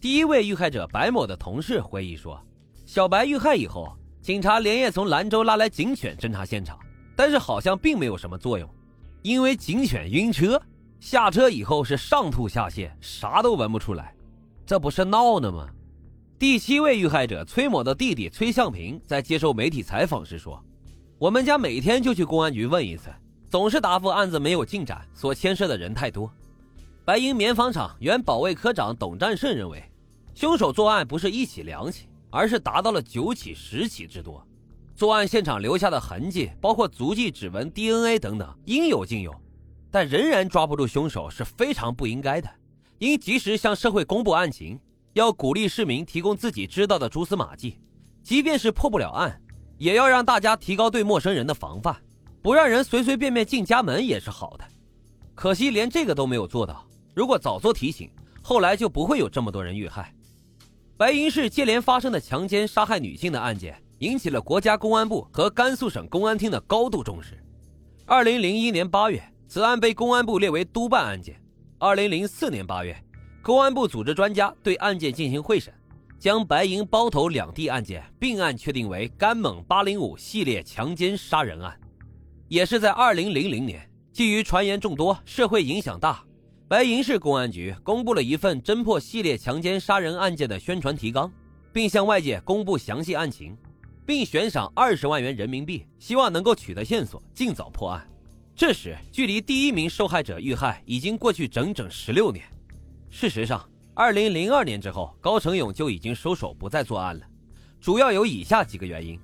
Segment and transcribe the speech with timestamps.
[0.00, 2.40] 第一位遇害者白某的同事回忆说，
[2.86, 6.78] 小白遇害以后，警察连夜从兰州拉来警犬侦查现场，
[7.16, 8.68] 但是好像并没有什么作用，
[9.22, 10.60] 因为警犬晕车，
[11.00, 14.14] 下车以后是上吐下泻，啥都闻不出来，
[14.64, 15.68] 这不是闹呢吗？
[16.38, 20.64] 第七位遇害者崔某的弟弟崔向平在接受媒体采访时说
[21.18, 23.10] ：“我们家每天就去公安局问一次，
[23.50, 26.32] 总是答复案子没有进展，所牵涉的人太多。”
[27.08, 29.82] 白银棉纺厂原保卫科长董占胜认为，
[30.34, 34.46] 凶手作案不是一起两起，而是达到了九起十起之多。
[34.94, 39.34] 作案现场留下的痕迹，包括足迹、指纹、DNA 等等，应有尽有，
[39.90, 42.50] 但仍然抓不住凶手是非常不应该的。
[42.98, 44.78] 应及时向社会公布案情，
[45.14, 47.80] 要鼓励市民提供自己知道的蛛丝马迹，
[48.22, 49.40] 即便是破不了案，
[49.78, 51.96] 也要让大家提高对陌生人的防范，
[52.42, 54.64] 不让人随随便便进家门也是好的。
[55.34, 56.84] 可惜连这个都没有做到。
[57.18, 58.08] 如果早做提醒，
[58.42, 60.14] 后来就不会有这么多人遇害。
[60.96, 67.36] 白银市接连发生的强奸、杀害女性的案件，引起了国家公安部和甘肃省公安厅的高度重视。
[68.06, 71.34] 二零零一年八月，此案被公安部列为督办案件。
[71.80, 72.96] 二零零四年八月，
[73.42, 75.74] 公安部组织专家对案件进行会审，
[76.20, 81.76] 将白银、包头两地案件并案确定为甘蒙八零五系列强奸杀人案。
[82.46, 86.22] 也是在二零零零年，基于传言众多、社会影响大。
[86.68, 91.32] 白银市公安局公布了一份侦破系列强奸杀人案件的宣传提纲，
[91.72, 93.56] 并向外界公布详细案情，
[94.04, 98.06] 并悬赏二十万元人民币，希望能够取得线索，尽早破案。
[98.54, 102.44] 这时，距离第一名受害者遇害已经过去整整十六年。
[103.08, 107.24] 事实上，二零零二年之后，高成勇就已经收手不再作案了，
[107.80, 109.18] 主要有以下几个原因：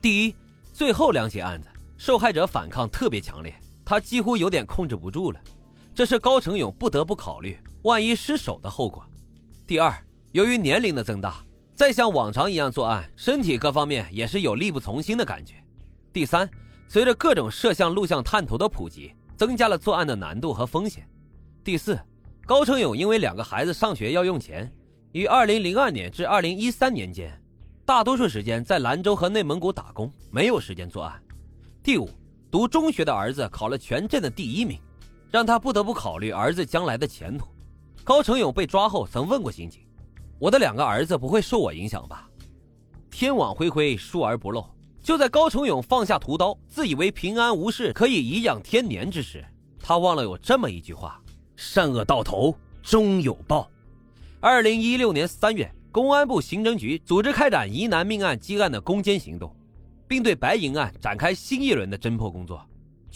[0.00, 0.36] 第一，
[0.72, 3.52] 最后两起案子受害者反抗特别强烈，
[3.84, 5.40] 他几乎有点控制不住了。
[5.96, 9.02] 这是高成勇不得不考虑万一失手的后果。
[9.66, 9.90] 第二，
[10.32, 11.42] 由于年龄的增大，
[11.74, 15.54] 再像往常一样作案，身体各方面也是有力不从心的感觉。
[16.12, 16.46] 第三，
[16.86, 21.08] 随着各种摄像、录像探头的普及，增加了作案的难度和风险。
[21.64, 21.98] 第四，
[22.44, 24.70] 高成勇因为两个孩子上学要用钱，
[25.12, 27.32] 于二零零二年至二零一三年间，
[27.86, 31.18] 大多数时间在兰州和内蒙古打工，没有时间作案。
[31.82, 32.10] 第五，
[32.50, 34.78] 读中学的儿子考了全镇的第一名。
[35.30, 37.46] 让他不得不考虑儿子将来的前途。
[38.04, 39.82] 高成勇被抓后曾问过刑警
[40.38, 42.28] ：“我的两个儿子不会受我影响吧？”
[43.10, 44.64] 天网恢恢，疏而不漏。
[45.02, 49.44] 就在高成勇放下屠刀，自以为平安无事，可以颐养天年之时，
[49.78, 51.22] 他忘了有这么一句话
[51.54, 53.70] ：“善恶到头终有报。”
[54.40, 59.54] 二零一六年三月，公安部刑侦局组织开展疑难命案积案的攻坚行动，
[60.08, 62.60] 并对白银案展开新一轮的侦破工作。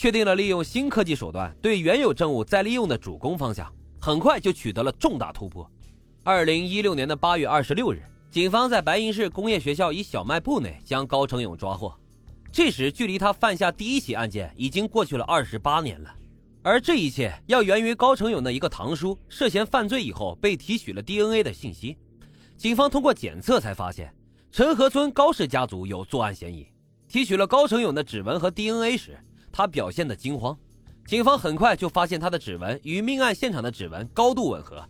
[0.00, 3.68] 确定了利用新科技手段对原有证物再利用的主攻方向，
[4.00, 5.68] 很快就取得了重大突破。
[6.22, 8.00] 二零一六年的八月二十六日，
[8.30, 11.92] 警方在白银市工业学校一小卖部内将高成勇抓获。
[12.52, 16.14] 这时，距离他犯下第一起案件已经过去了二十八年了。
[16.62, 21.96] 而这一切要源于高成勇的一个堂叔涉嫌犯罪以后被提取了 DNA 的信息。
[22.56, 24.14] 警方通过检测才发现，
[24.52, 26.68] 陈河村高氏家族有作案嫌疑。
[27.08, 29.18] 提取了高成勇的指纹和 DNA 时，
[29.52, 30.56] 他表现的惊慌，
[31.06, 34.84] 警方很快就发现他的指纹与命案现场的指纹高度吻合，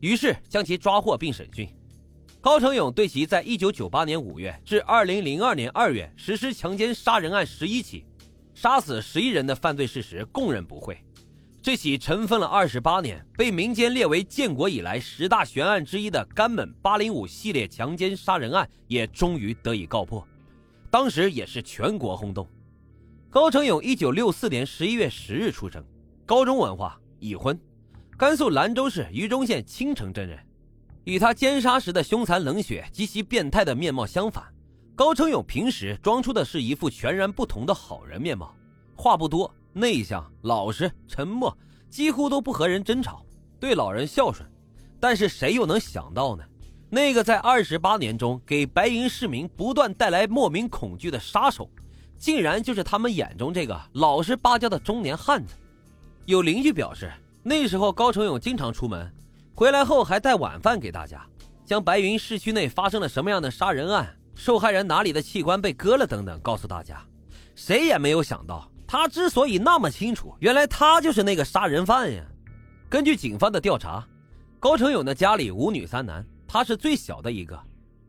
[0.00, 1.68] 于是将其抓获并审讯。
[2.40, 8.04] 高成勇对其在一九九八年五月至二零零二年二月实施强奸杀人案十一起，
[8.54, 10.96] 杀死十一人的犯罪事实供认不讳。
[11.62, 20.22] 这起尘封了二十八年、被民间列为建国以来十大悬案之一的甘本八零五系列强奸杀人案也终于得以告破，
[20.90, 22.46] 当时也是全国轰动。
[23.34, 25.84] 高成勇一九六四年十一月十日出生，
[26.24, 27.58] 高中文化，已婚，
[28.16, 30.38] 甘肃兰州市榆中县青城镇人。
[31.02, 34.44] 与他奸杀时的凶残冷血、极其变态的面貌相反，
[34.94, 38.54] 高成勇平时装出的是一副全然不同的好人面貌。
[38.94, 41.58] 话不多，内向、老实、沉默，
[41.90, 43.26] 几乎都不和人争吵，
[43.58, 44.48] 对老人孝顺。
[45.00, 46.44] 但是谁又能想到呢？
[46.88, 51.68] 那个在二十八年中给白银市民不断带来莫名恐惧的杀手。
[52.24, 55.56] 竟然就是他们眼中这个老实巴交的中年汉子。
[56.24, 57.12] 有邻居表示，
[57.42, 59.12] 那时候高成勇经常出门，
[59.54, 61.22] 回来后还带晚饭给大家，
[61.66, 66.98] 将白云市区内发生了什么样的杀人案、受害人哪里的器官被割了等等告诉大家。
[67.54, 72.24] 谁也没有想到，他之所以那么清楚，原来他就是那个杀人犯呀。
[72.88, 74.02] 根据警方的调查，
[74.58, 77.60] 高成勇的家里五女三男，他是最小的一个。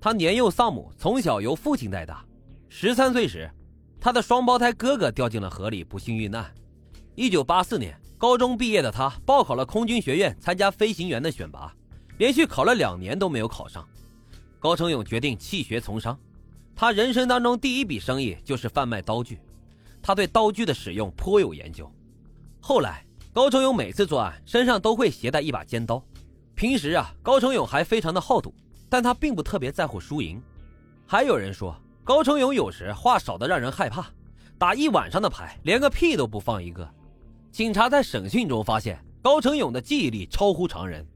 [0.00, 2.24] 他年幼丧母，从小由父亲带大。
[2.68, 3.50] 十三岁时。
[4.04, 6.52] 他的双胞胎哥哥掉进了河里，不幸遇难。
[7.14, 11.74] 一九八四年，高中毕业的他报考了空军学院参加飞行员的选拔，
[12.18, 13.82] 连续考了两年都没有考上。
[14.60, 16.18] 高成勇决定弃学从商。
[16.76, 19.40] 他人生当中第一笔生意就是贩卖刀具，
[20.02, 21.90] 他对刀具的使用颇有研究。
[22.60, 26.04] 后来，高成勇每次作案身上都会携带一把尖刀。
[26.54, 28.54] 平时啊，高成勇还非常的好赌，
[28.90, 30.42] 但他并不特别在乎输赢。
[31.06, 31.74] 还有人说，
[32.04, 34.06] 高成勇有时话少的让人害怕，
[34.58, 36.86] 打一晚上的牌连个屁都不放一个。
[37.50, 41.06] 警察在审讯中发现，高成勇的记忆力超乎常人，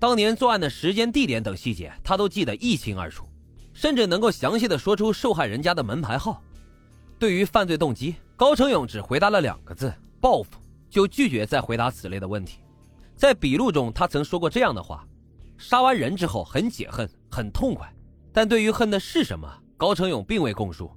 [0.00, 3.24] 当年作案的时间、地点等细节他都记得一清二楚。
[3.72, 6.42] 甚至能够详细的说出受害人家的门牌号。
[7.18, 10.58] 对于犯罪动机，高成勇只回答了两个字：报复，
[10.88, 12.60] 就拒绝再回答此类的问题。
[13.14, 15.06] 在笔录中，他曾说过这样的话：
[15.58, 17.86] 杀完人之后很解恨，很痛快。
[18.32, 19.46] 但对于恨的是什么，
[19.76, 20.90] 高成勇并未供述。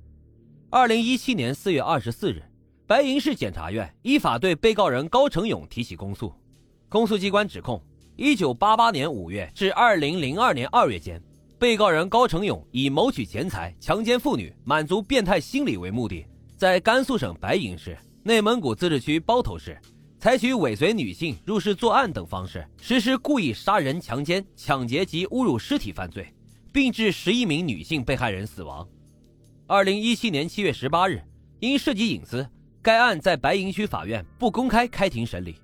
[0.70, 2.42] 二零一七年四月二十四日，
[2.88, 6.34] 白银市检察院依法对被告人高成勇提起公诉。
[6.88, 7.82] 公诉机关指控：
[8.16, 11.22] 一九八八年五月至二零零二年二月间。
[11.58, 19.78] 被告人高成勇以谋取钱财、强奸妇女、满足变态心理为目的，在甘肃省白银市、内蒙古自治区包头市，
[20.18, 26.34] 采取尾随女性入室作案等方式，实施故意杀人、强奸、抢劫及侮辱尸体犯罪，
[26.72, 28.88] 并致十一名女性被害人死亡。
[29.68, 31.22] 二零一七年七月十八日，
[31.60, 32.48] 因涉及隐私，
[32.82, 35.56] 该案在白银区法院不公开开庭审理。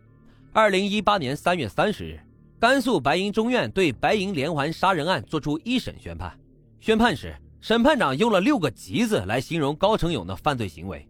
[0.54, 2.20] 二零一八年三月三十日。
[2.58, 6.36] 甘肃白银中院对白银连环杀人案作出一审宣判。
[6.80, 11.06] 宣判时，审判长用了六个“极”字来形容高成勇的犯罪行为，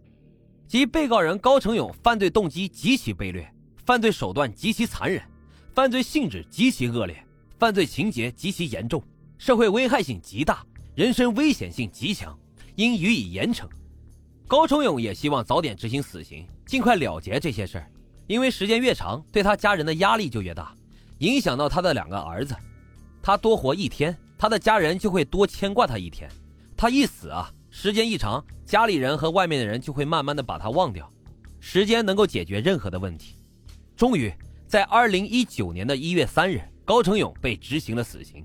[0.68, 3.50] 即被告人高成勇犯罪动机极其卑劣，
[3.86, 5.22] 犯罪手段极其残忍，
[5.74, 7.24] 犯罪性质极其恶劣，
[7.60, 9.02] 犯罪情节极其严重，
[9.46, 10.66] 社会危害性极大，
[10.96, 12.36] 人身危险性极强，
[12.78, 13.68] 应予以严惩。
[14.48, 17.88] 高成勇也希望早点执行死刑，尽快了结这些事儿，
[18.26, 20.74] 因为时间越长，对他家人的压力就越大。
[21.20, 22.56] 影响到他的两个儿子，
[23.22, 26.28] 他多活一天，他的家人就会多牵挂他一天。
[26.76, 31.08] 他一死啊，时间一长，家里人和外面的人就会慢慢的把他忘掉。
[31.60, 33.36] 时间能够解决任何的问题。
[33.96, 34.34] 终于，
[34.66, 38.44] 在二零一九年的一月三日，高成勇被执行了死刑。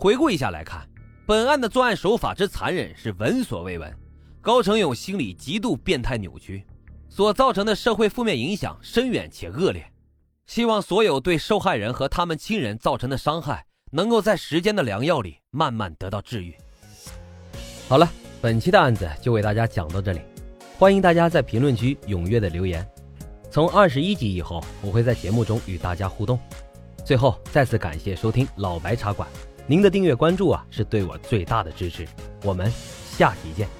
[0.00, 0.88] 回顾一下来看，
[1.26, 3.94] 本案的作案手法之残忍是闻所未闻。
[4.40, 6.64] 高成勇心理极度变态扭曲，
[7.10, 9.84] 所造成的社会负面影响深远且恶劣。
[10.46, 13.62] 希望所有对受害人和他们亲人造成的伤害，
[13.92, 16.56] 能够在时间的良药里慢慢得到治愈。
[17.86, 18.10] 好了，
[18.40, 20.22] 本期的案子就为大家讲到这里，
[20.78, 22.88] 欢迎大家在评论区踊跃的留言。
[23.50, 26.40] 从二十一集以后，我会在节目中与大家互动。
[27.04, 29.28] 最后，再次感谢收听老白茶馆，
[29.70, 32.04] 您的订阅关注啊，是对我最大的支持。
[32.42, 32.68] 我们
[33.16, 33.79] 下期见。